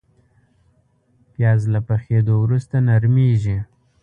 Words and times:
پیاز 1.33 1.61
له 1.73 1.79
پخېدو 1.87 2.33
وروسته 2.43 2.75
نرمېږي 2.87 3.57